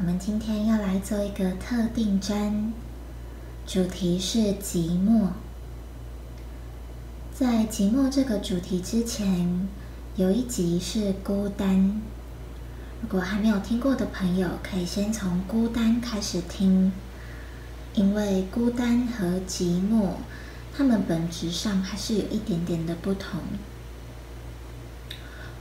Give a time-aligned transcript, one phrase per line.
[0.00, 2.72] 我们今天要来做一个特定针，
[3.66, 5.30] 主题是寂寞。
[7.34, 9.68] 在寂寞这个主题之前，
[10.14, 12.00] 有一集是孤单。
[13.02, 16.92] 如果还没有听过的朋友，可以先从孤单开始听，
[17.94, 20.10] 因为孤单和寂寞，
[20.72, 23.40] 它们本质上还是有一点点的不同。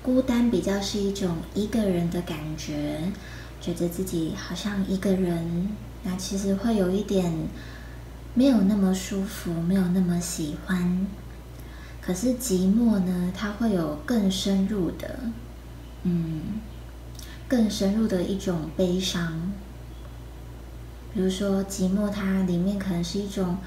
[0.04, 3.12] 孤单比较是一种一个人的感觉，
[3.60, 5.70] 觉得自己好像一个人，
[6.04, 7.34] 那其实会有一点
[8.34, 11.06] 没有那么舒服，没有那么喜欢。
[12.02, 15.20] 可是寂寞呢，它会有更深入的，
[16.04, 16.42] 嗯，
[17.48, 19.52] 更深入的一种悲伤。
[21.14, 23.58] 比如说寂寞，它里面可能是一种，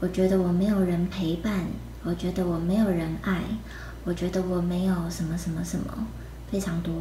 [0.00, 1.66] 我觉得我没有人陪伴，
[2.04, 3.42] 我觉得我没有人爱，
[4.04, 6.06] 我觉得我没有什么什么什么，
[6.50, 6.94] 非常多。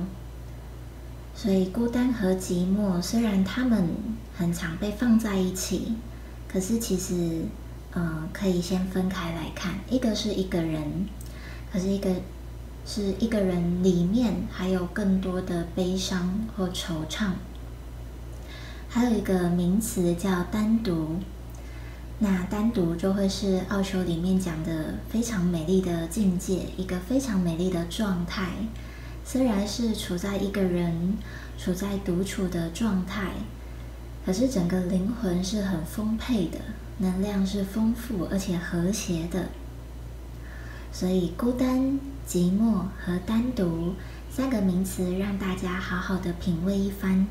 [1.35, 3.89] 所以孤单和寂寞，虽然他们
[4.35, 5.95] 很常被放在一起，
[6.47, 7.41] 可是其实。
[7.97, 11.07] 嗯，可以先分开来看，一个是一个人，
[11.71, 12.09] 可是一个
[12.85, 17.29] 是一个人里面还有更多的悲伤或惆怅，
[18.89, 21.15] 还有一个名词叫单独。
[22.19, 28.49] 那单独就会是奥修里面讲的非常美丽的境界，一个非常美丽的状态。
[29.25, 31.17] 虽然是处在一个人
[31.57, 33.31] 处在独处的状态，
[34.23, 36.59] 可是整个灵魂是很丰沛的。
[36.97, 39.49] 能量是丰富而且和谐的，
[40.93, 43.95] 所以孤单、寂寞和单独
[44.31, 47.27] 三个名词，让大家好好的品味一番。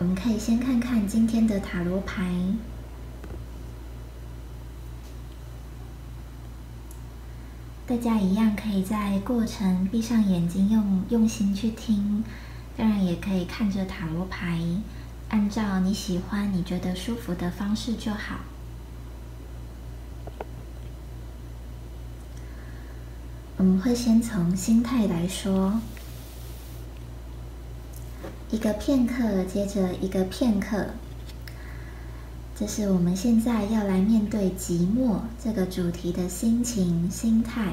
[0.00, 2.34] 我们可以先看看今天的塔罗牌，
[7.84, 12.24] 大家一样可以在过程闭上眼睛，用用心去听，
[12.76, 14.60] 当然也可以看着塔罗牌。
[15.28, 18.40] 按照你喜欢、你觉得舒服的方式就好。
[23.56, 25.80] 我们会先从心态来说，
[28.50, 30.90] 一个片刻接着一个片刻，
[32.54, 37.72] 这是我们现在要来面对寂寞这个主题的心情、心态，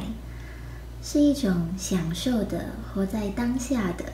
[1.04, 4.06] 是一种享受的、活在当下的。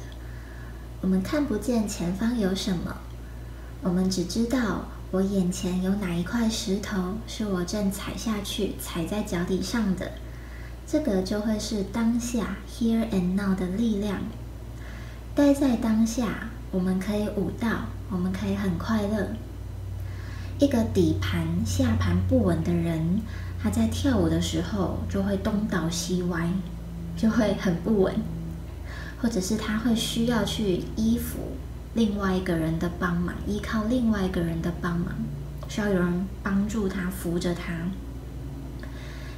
[1.01, 2.97] 我们看不见前方有什么。
[3.83, 10.13] 我们只知道我眼前有哪一块石头是我正踩下去、踩在脚底上的，
[10.87, 14.17] 这个就会是当下 （here and now） 的力量。
[15.35, 19.29] 待在当下，我们可以舞蹈，我们可以很快乐。
[20.57, 23.21] 一个底盘下盘不稳的人，
[23.61, 26.49] 他在跳舞的时候就会东倒西歪，
[27.17, 28.15] 就会很不稳，
[29.21, 31.39] 或者是他会需要去依附。
[31.93, 35.13] 另外一个人的帮忙，依靠另外一个人的帮忙，
[35.67, 37.73] 需要有人帮助他，扶着他。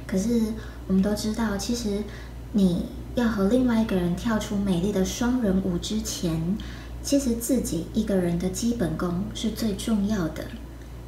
[0.06, 0.40] 可是
[0.86, 2.04] 我们都知道，其实
[2.52, 2.86] 你
[3.16, 6.56] 要和另外一个人跳出美丽的双人舞之前，
[7.02, 10.44] 其实自己一个人的基本功是最重要的。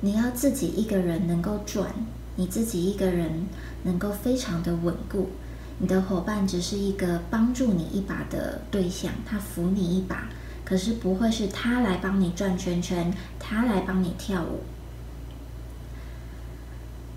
[0.01, 1.93] 你要自己一个人能够转，
[2.37, 3.47] 你自己一个人
[3.83, 5.31] 能够非常的稳固，
[5.79, 10.29] 你的伙伴只是一个帮助你一把的对象，他扶你一把。
[10.65, 14.61] 可是不会是他来帮你转圈圈，他来帮你跳舞。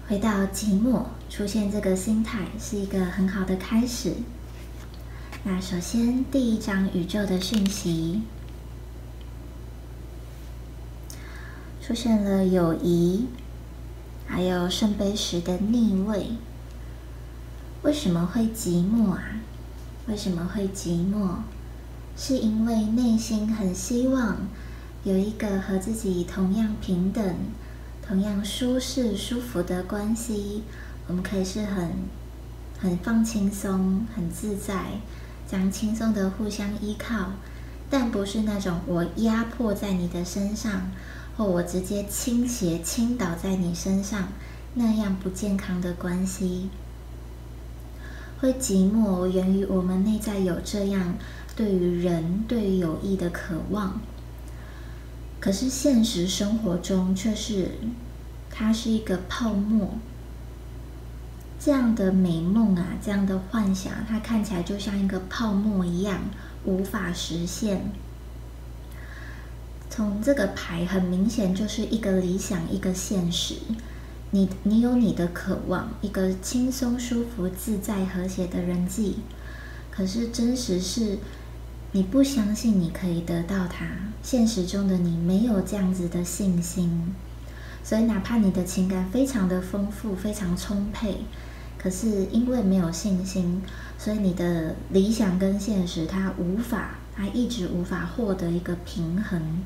[0.07, 4.13] 回到寂寞，出现这个心态是一个很好的开始。
[5.43, 8.21] 那首先第一张宇宙的讯息
[11.85, 13.25] 出现了友谊，
[14.25, 16.27] 还有圣杯十的逆位。
[17.81, 19.21] 为什么会寂寞啊？
[20.07, 21.39] 为什么会寂寞？
[22.15, 24.37] 是因为内心很希望
[25.03, 27.35] 有一个和自己同样平等、
[28.01, 30.63] 同样舒适、舒服的关系，
[31.07, 31.91] 我们可以是很
[32.79, 35.01] 很放轻松、很自在，
[35.45, 37.33] 这样轻松的互相依靠，
[37.89, 40.89] 但不是那种我压迫在你的身上，
[41.37, 44.29] 或我直接倾斜倾倒在你身上
[44.75, 46.69] 那样不健康的关系。
[48.39, 51.15] 会寂寞，源于我们内在有这样。
[51.55, 54.01] 对于人对于友谊的渴望，
[55.39, 57.69] 可是现实生活中却是
[58.49, 59.93] 它是一个泡沫。
[61.59, 66.21] 这样的美梦啊，这样的幻想，它看起来就像一个泡沫一样，
[66.65, 67.91] 无法实现。
[69.95, 73.53] 从这个牌很明显就是一个理想，一个现实。
[74.31, 79.17] 你你有你的渴望，一个轻松、舒服、自在、和谐的人际，
[79.91, 81.19] 可是真实是。
[81.91, 83.85] 你不相信你可以得到它，
[84.23, 87.13] 现实中的你没有这样子的信心，
[87.83, 91.17] 所以哪怕你的情感非常的丰富、非常充沛，
[91.77, 93.61] 可是因为没有信心，
[93.99, 99.59] 所以你的理想跟现实它无法，它一直无法获得一个平衡。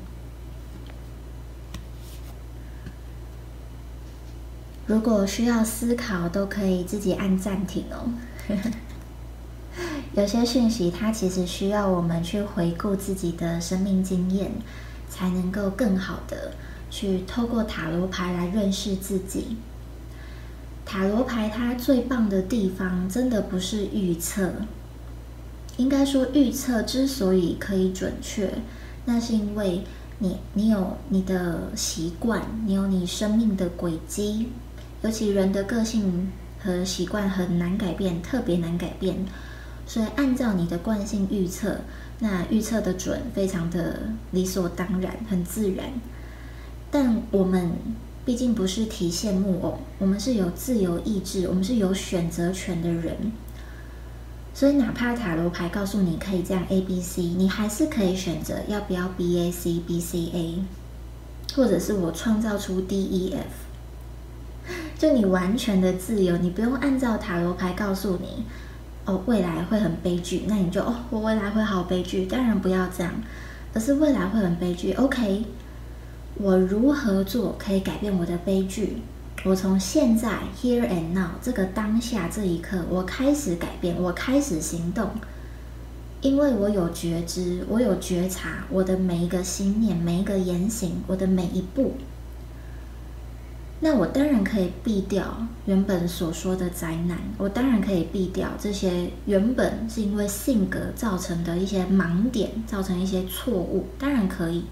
[4.88, 8.10] 如果需要思考，都可以自己按暂停哦。
[10.16, 14.50] 有些讯息，它其实需要我们去回顾自己的生命经验，
[15.10, 16.52] 才能够更好的
[16.90, 19.58] 去透过塔罗牌来认识自己。
[20.86, 24.50] 塔罗牌它最棒的地方，真的不是预测。
[25.76, 28.54] 应该说，预测之所以可以准确，
[29.04, 29.84] 那是因为
[30.18, 34.48] 你你有你的习惯，你有你生命的轨迹，
[35.02, 36.30] 尤其人的个性
[36.60, 39.24] 和习惯很难改变，特别难改变。
[39.86, 41.78] 所以，按照你的惯性预测，
[42.18, 45.86] 那预测的准，非常的理所当然，很自然。
[46.90, 47.72] 但我们
[48.24, 53.32] 毕竟不是提线木偶，我们是有自由意志，我们是有选择权的人。
[54.52, 60.58] 所以，哪怕塔罗牌告诉你可以这样 A、B、C，你还是可以选择要不要 B、A、C、B、C、A，
[61.54, 63.67] 或者是我创造出 D、E、F。
[64.98, 68.44] 就你完全的自由，你不用按照塔罗牌告诉你。
[69.04, 73.10] 哦，未来会很悲剧，那你就哦，我未来会好悲剧，当然不要这样，
[73.72, 74.92] 而是未来会很悲剧。
[74.92, 75.44] OK，
[76.34, 78.98] 我如何做可以改变我的悲剧？
[79.44, 85.08] 我从现在 here and now 这个当下这一刻，我开始改变，我开始行动，
[86.20, 91.94] 因为我有觉知，我有觉察，我的每一个心念，每一个言行，我的每一步。
[93.80, 104.64] 那我当然可以避掉原本所说的灾难，我当然可以避掉这些原本是因为性格造成的一些盲点，造成一些错误，当然可以。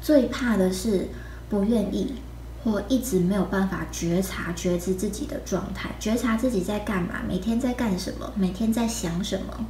[0.00, 1.08] 最怕的是
[1.48, 2.14] 不愿意
[2.62, 9.66] 或一直没有办法觉察、觉知自己的状态，觉察自己在干嘛，每天在干什么，每天在想什么。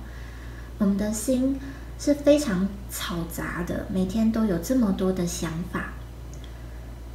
[0.77, 1.59] 我们的心
[1.99, 5.95] 是非常嘈杂的，每天都有这么多的想法。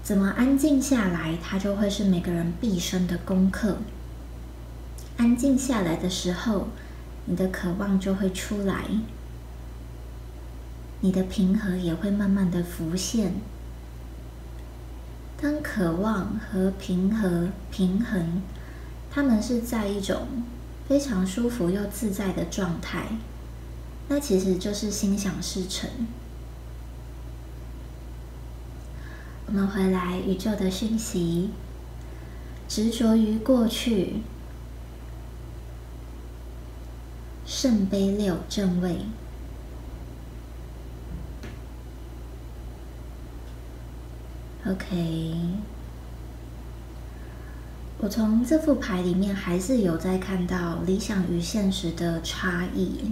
[0.04, 3.78] 怎么安静下来，它就会是每个人毕生的功课。
[5.18, 6.70] 安静下来的时候，
[7.26, 8.86] 你的渴望就会出来，
[11.02, 13.34] 你的平和也会慢慢的浮现。
[15.40, 18.42] 当渴望和平和平衡，
[19.12, 20.28] 他们是在一种
[20.88, 23.18] 非常舒服又自在的状态，
[24.08, 25.90] 那其实就是心想事成。
[29.54, 31.50] 我们回来，宇宙的讯息，
[32.70, 34.22] 执着于过去，
[37.46, 39.00] 圣杯六正位。
[44.66, 45.36] OK，
[47.98, 53.12] 我从这副牌里面还是有在看到理想与现实的差异。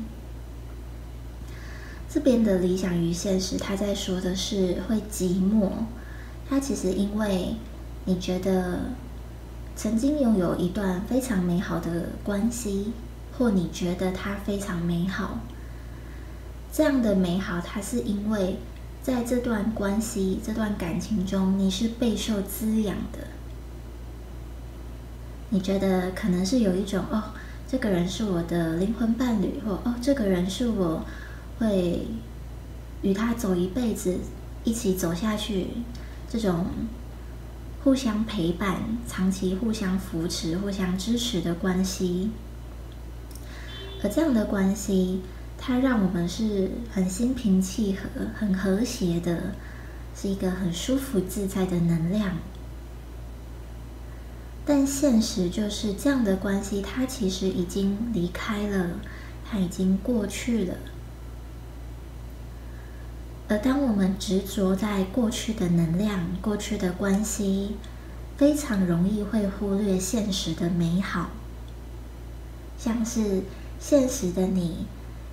[2.09, 5.69] 这边的理想与现实，他在说的是会寂寞。
[6.49, 7.53] 他其实因为
[8.05, 8.79] 你觉得
[9.75, 12.91] 曾经拥有一段非常美好的关系，
[13.37, 15.37] 或你觉得它非常美好，
[16.73, 18.57] 这样的美好，它是因为
[19.03, 23.19] 在这段关系、这段感情中，你是备受滋养的。
[25.51, 27.23] 你觉得可能是有一种哦，
[27.67, 31.05] 这个人是我的灵魂伴侣，或哦，这个人是我
[31.59, 32.07] 会
[33.03, 34.17] 与他走一辈子，
[34.63, 35.67] 一起走下去。
[36.29, 36.67] 这种
[37.83, 42.29] 互相陪伴、长期互相扶持、互相支持的关系，
[44.03, 45.21] 而这样的关系，
[45.57, 49.55] 它让我们是很心平气和、很和谐的，
[50.15, 52.37] 是一个很舒服自在的能量。
[54.65, 58.99] 但现实就是这样的关系，它其实已经离开了，
[59.49, 60.75] 它已经过去了。
[63.49, 67.75] 而当我们执着在过去的能量、过去的关系，
[68.37, 71.31] 非常容易会忽略现实的美好。
[72.77, 73.41] 像是
[73.79, 74.85] 现实的你，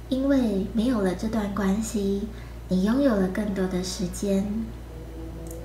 [0.08, 2.22] 因为没有了这段关系，
[2.68, 4.46] 你拥有了更多的时间。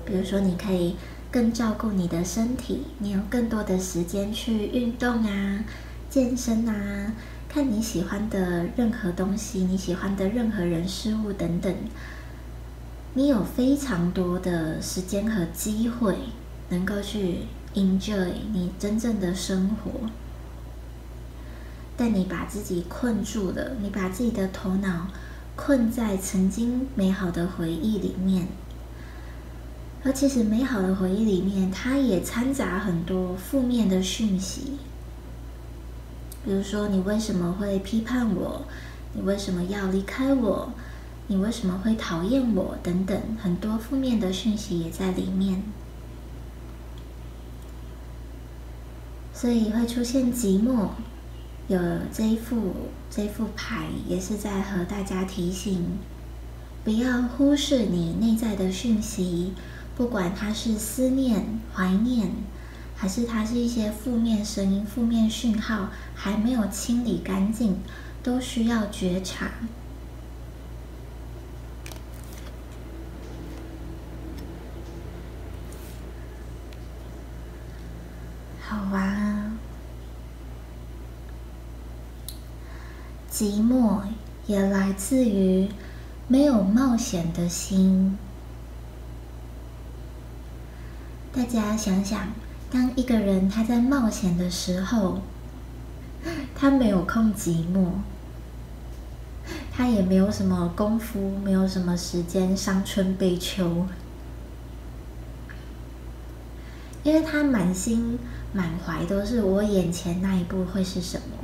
[0.04, 0.96] 比如说，你可以
[1.30, 5.64] 更照顾你的身体，你有更多的时间去运动啊、
[6.10, 7.12] 健身啊、
[7.48, 11.74] 看你喜欢的任何东西、你喜欢的任何人事物等等。
[13.14, 16.16] 你有非常多的时间和机会，
[16.70, 17.40] 能够去
[17.74, 20.08] enjoy 你真正的生活。
[21.94, 25.08] 但你把自己困住了，你把自己的头脑
[25.54, 28.48] 困在曾经美好的回忆里面。
[30.02, 34.78] 而其实美好的回忆里面，它也掺杂很多负面的讯息。
[36.44, 38.62] 比如说，你为什么会批判我？
[39.12, 40.72] 你为什么要离开我？
[41.32, 42.76] 你为什么会讨厌我？
[42.82, 45.62] 等等，很多负面的讯息也在里面，
[49.32, 50.90] 所以会出现寂寞。
[51.68, 51.80] 有
[52.12, 52.74] 这一副
[53.10, 55.98] 这副牌，也是在和大家提醒，
[56.84, 59.54] 不要忽视你内在的讯息。
[59.96, 62.30] 不管它是思念、怀念，
[62.94, 67.78] 还是它是一些负面声音、负面讯号，还没有清理干净，
[68.22, 69.50] 都需要觉察。
[78.64, 79.52] 好啊，
[83.32, 84.02] 寂寞
[84.46, 85.66] 也来自于
[86.28, 88.18] 没有冒险的心。
[91.34, 92.28] 大家想想，
[92.70, 95.22] 当一个人他在冒险的时候，
[96.54, 97.92] 他没有空寂寞，
[99.72, 103.86] 他也没有什么功夫，没有什么时间伤春悲秋，
[107.02, 108.18] 因为他满心
[108.52, 111.41] 满怀都是我眼前那一步会是什么。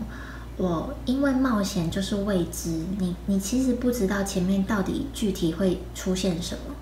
[0.59, 6.75] 我因为冒险就是未知，你你其实不知道前面到底具体会出现什么，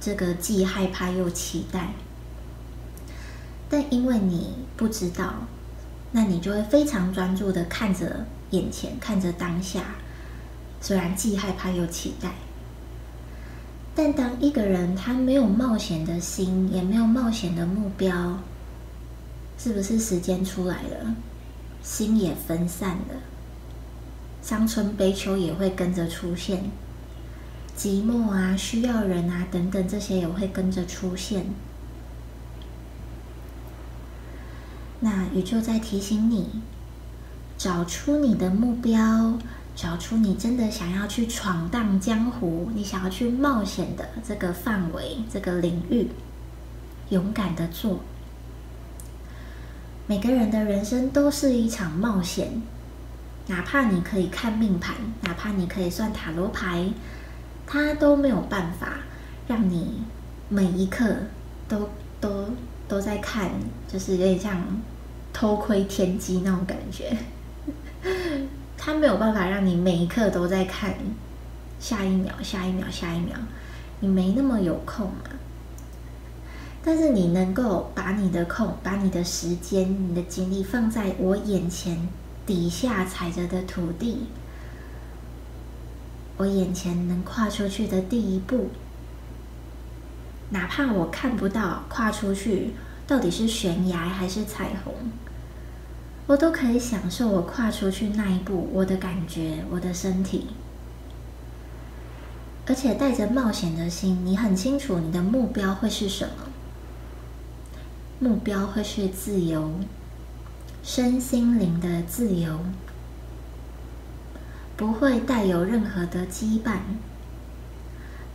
[0.00, 1.92] 这个既害怕又期待。
[3.68, 5.32] 但因为你不知道，
[6.10, 9.94] 那你就会非常专注的看着眼前，看着当下。
[10.80, 12.32] 虽然既害怕又期待，
[13.94, 18.40] 但当一个人他没有冒险的心，也没有冒险的目标，
[19.56, 21.14] 是不是时间出来了，
[21.82, 23.16] 心也分散了，
[24.42, 26.70] 伤春悲秋也会跟着出现，
[27.76, 31.46] 寂寞啊、需要人啊等等这些也会跟着出现。
[35.00, 36.60] 那宇宙在提醒你，
[37.56, 39.38] 找出你的目标，
[39.74, 46.08] 找出你真的想要去闯荡江湖、你想要去冒险的这个范围、这个领域，
[47.08, 48.00] 勇敢的做。
[50.10, 52.60] 每个人的人生都是一场冒险，
[53.46, 56.84] 哪怕你可以看命盘，哪怕你可以算塔罗牌，
[57.64, 58.88] 它都没有办法
[59.46, 60.02] 让你
[60.48, 61.14] 每一刻
[61.68, 61.88] 都
[62.20, 62.48] 都。
[62.88, 63.52] 都在看，
[63.86, 64.60] 就是有点像
[65.32, 67.16] 偷窥天机那种感觉。
[68.76, 70.92] 他没有办法让你每一刻都在看，
[71.78, 73.36] 下一秒、下一秒、下一秒，
[74.00, 75.30] 你没那么有空嘛。
[76.82, 82.08] 但是你能够把你的空、把你的时间、你的精力放在我眼前
[82.46, 84.26] 底下踩着的土地，
[86.38, 88.70] 我眼前能跨出去的第一步。
[90.50, 92.72] 哪怕我看不到跨出去
[93.06, 94.92] 到底是悬崖还是彩虹，
[96.26, 100.46] 我都可以享受我跨出去那一步，我的感觉，我的身体。
[102.66, 106.49] 而且带着冒险的心，你很清楚你的目标会是什么？
[108.22, 109.72] 目标会是自由，
[110.82, 112.60] 身心灵的自由，
[114.76, 116.80] 不会带有任何的羁绊。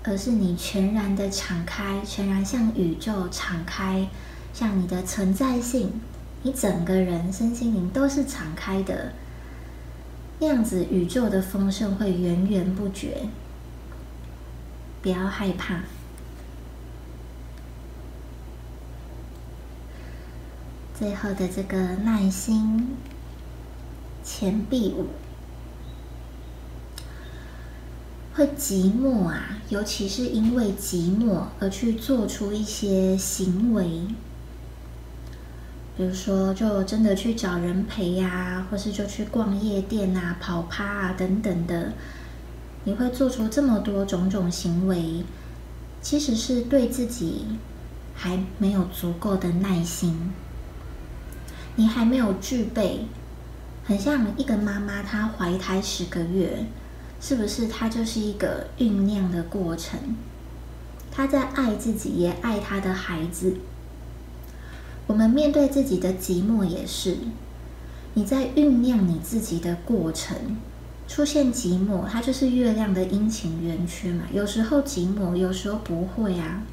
[0.03, 4.07] 而是你全然的敞开，全然向宇宙敞开，
[4.51, 5.91] 向你的存在性，
[6.41, 9.13] 你整个人身心灵都是敞开的，
[10.39, 13.29] 那样子宇宙的丰盛会源源不绝。
[15.03, 15.81] 不要害怕。
[20.97, 22.95] 最后的这个耐心，
[24.23, 25.07] 钱币五。
[28.33, 34.07] 会寂寞啊，尤其是因为寂寞而去做出一些行为，
[35.97, 41.91] 比如说就真的去找人陪呀，或是就去逛夜店啊、跑趴啊等等的。
[42.85, 45.25] 你会做出这么多种种行为，
[46.01, 47.45] 其实是对自己
[48.13, 50.31] 还没有足够的耐心，
[51.75, 53.05] 你还没有具备，
[53.83, 56.65] 很像一个妈妈她怀胎十个月。
[57.21, 59.97] 是不是她就是一个酝酿的过程？
[61.11, 63.55] 她在爱自己，也爱她的孩子。
[65.07, 67.17] 我们面对自己的寂寞也是，
[68.13, 70.57] 你在酝酿你自己的过程，
[71.07, 74.25] 出现寂寞，它就是月亮的阴晴圆缺嘛。
[74.31, 76.63] 有时候寂寞，有时候不会啊。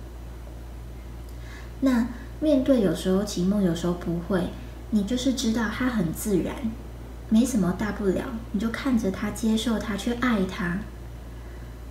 [1.81, 2.09] 那
[2.41, 4.49] 面对有时候寂寞，有时候不会，
[4.93, 6.55] 你就是知道它很自然。
[7.29, 10.81] 没什么大不了，你就看着他，接受他，去爱他，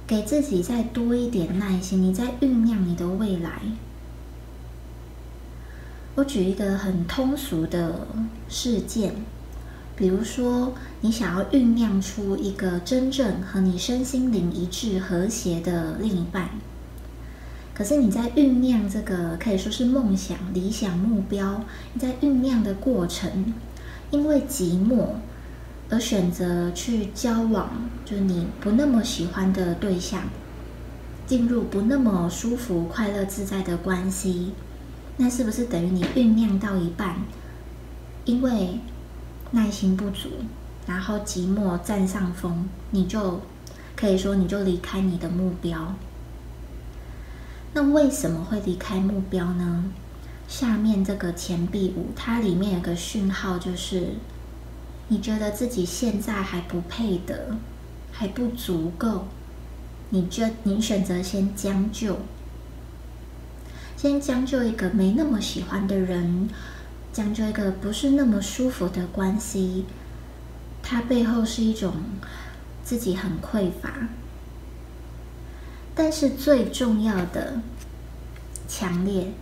[0.05, 3.63] 给自己再多一点耐心，你在酝酿你的未来。
[6.13, 8.05] 我举一个很通俗的
[8.47, 9.15] 事件，
[9.95, 16.51] 比如说，你想要酝酿出一个真正和你身心灵一致、和谐的另一半，
[17.81, 23.55] 可是你在酝酿这个可以说是梦想、理想目标，你在酝酿的过程，
[24.11, 25.15] 因为寂寞。
[25.89, 30.21] 而选择去交往，就是你不那么喜欢的对象，
[31.25, 34.51] 进入不那么舒服、快乐、自在的关系，
[35.17, 37.15] 那是不是等于你酝酿到一半，
[38.25, 38.79] 因为
[39.49, 40.29] 耐心不足，
[40.85, 43.41] 然后寂寞占上风，你就
[43.95, 45.95] 可以说你就离开你的目标？
[47.73, 49.85] 那为什么会离开目标呢？
[50.47, 54.15] 下面这个钱币五，它里面有个讯号，就是。
[55.07, 57.57] 你觉得自己现在还不配得，
[58.13, 59.27] 还不足够，
[60.09, 62.17] 你就你选择先将就，
[63.97, 66.47] 先将就一个没那么喜欢的人，
[67.11, 69.83] 将就一个不是那么舒服的关系，
[70.81, 71.93] 它背后是一种
[72.81, 74.07] 自己很匮乏，
[75.93, 77.59] 但是最重要的
[78.67, 79.33] 强烈，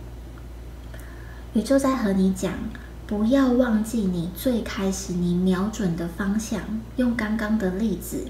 [1.54, 2.52] 宇宙在和你讲。
[3.06, 6.60] 不要忘记你最开始你瞄准的方向。
[6.94, 8.28] 用刚刚的例子，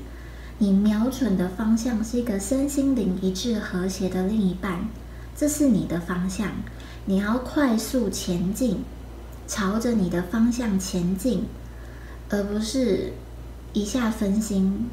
[0.57, 4.89] 你瞄准的方向是一个身心灵一致、和谐的另一半，
[5.37, 6.49] 这是你的方向。
[7.05, 8.83] 你要快速前进，
[9.47, 11.45] 朝着你的方向前进，
[12.31, 13.12] 而不是
[13.75, 14.89] 一下分心，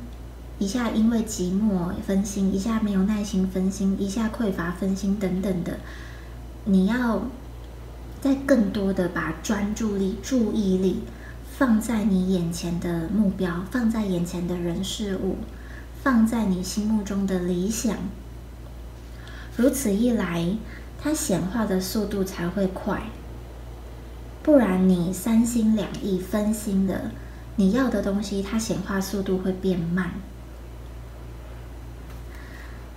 [0.60, 5.80] 一下因为寂寞分心，一下没有耐心分心，一下匮乏分心等等的。
[6.66, 7.24] 你要。
[8.20, 11.02] 再更多的把专注力、注意力
[11.56, 15.38] 放在你眼前的目标，放在眼前的人事物，
[16.02, 17.96] 放在你心目中的理想。
[19.56, 20.58] 如此一来，
[21.00, 23.04] 它显化的速度才会快。
[24.42, 27.12] 不然你三心两意、分心的，
[27.56, 30.14] 你要的东西，它显化速度会变慢。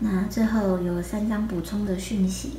[0.03, 2.53] 那最后有三张补充的讯息。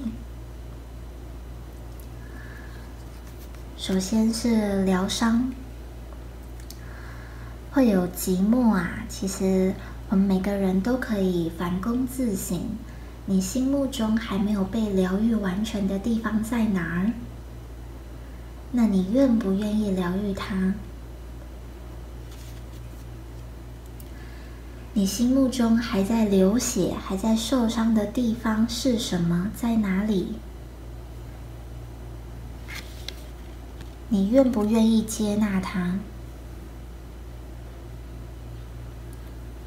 [3.76, 5.52] 首先是疗伤，
[7.72, 9.04] 会有寂寞啊。
[9.10, 9.74] 其实
[10.10, 12.60] 我们每个人都可以反躬自省，
[13.26, 17.12] 你心目中还没有被疗愈完全的地方在哪儿？
[18.74, 20.76] 那你愿不愿意疗愈它？
[24.94, 29.50] 你心目中还在流血、还在受伤的地方是什么？
[29.56, 30.36] 在哪里？
[34.10, 35.98] 你愿不愿意接纳他？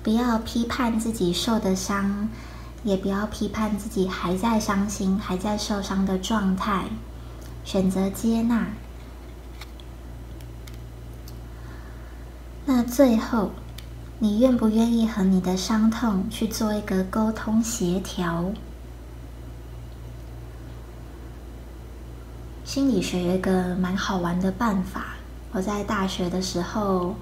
[0.03, 2.29] 不要批判自己受的伤，
[2.83, 6.85] 也不要批判自己还在伤心、还在受伤的状态。
[7.65, 8.67] 选择接纳。
[12.67, 13.53] 那最后，
[14.25, 18.47] 你愿不愿意和你的伤痛去做一个沟通协调？
[22.65, 25.17] 心理学有一个蛮好玩的办法，
[25.53, 27.17] 我在大学的时候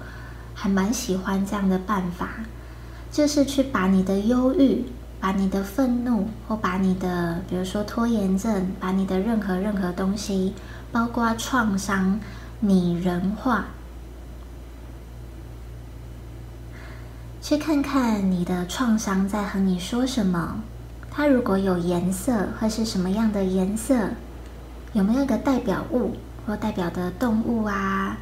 [0.53, 2.29] 还蛮喜欢这样的办法，
[3.11, 4.85] 就是去把你的忧郁、
[5.19, 10.53] 把你的愤怒或把你的，比如说拖延症，把你的任何任何东西，
[10.93, 12.17] 包括创伤，
[12.61, 13.65] 拟人化，
[17.43, 20.61] 去看看你的创伤在和你说什么。
[21.11, 24.11] 它如果有颜色，会是什么样的颜色？
[24.93, 26.15] 有没有一个代表物
[26.47, 28.15] 或代表的动物啊，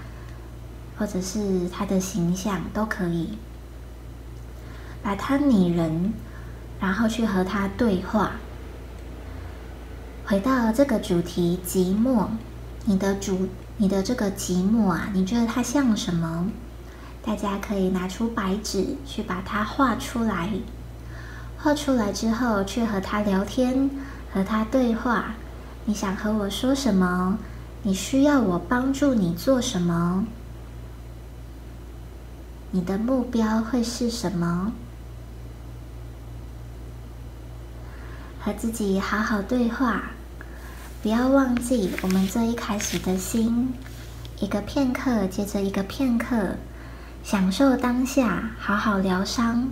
[0.98, 3.38] 或者是它的形象都可以，
[5.04, 6.14] 把它拟人，
[6.80, 8.32] 然后去和它对话。
[10.26, 12.26] 回到这个主题，寂寞，
[12.86, 16.50] 你的主，你的这个寂寞啊，你觉得它像什么？
[17.24, 20.50] 大家可以拿出白纸去把它画出来，
[21.58, 23.90] 画出来之后去和它聊天，
[24.34, 25.36] 和它对话。
[25.86, 27.38] 你想和我说什么？
[27.84, 30.26] 你需要我帮助你做什么？
[32.72, 34.72] 你的目标会是什么？
[38.40, 40.12] 和自己好好对话，
[41.04, 43.74] 不要忘记我们最一开始的心。
[44.40, 46.56] 一个片刻接着一个片刻，
[47.24, 49.70] 享受当下，好好疗伤。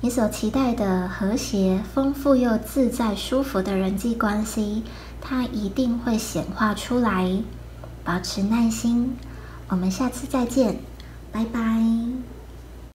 [0.00, 4.82] 你所期待的和谐、丰富又自在、舒服的人际关系。
[5.20, 7.42] 它一定会显化出来，
[8.04, 9.16] 保持耐心，
[9.68, 10.78] 我们下次再见，
[11.32, 11.44] 拜。
[11.44, 12.35] 拜。